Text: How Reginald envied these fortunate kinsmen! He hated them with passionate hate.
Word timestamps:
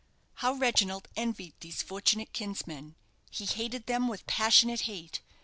How 0.41 0.53
Reginald 0.55 1.07
envied 1.15 1.53
these 1.59 1.83
fortunate 1.83 2.33
kinsmen! 2.33 2.95
He 3.29 3.45
hated 3.45 3.85
them 3.85 4.07
with 4.07 4.25
passionate 4.25 4.81
hate. 4.89 5.21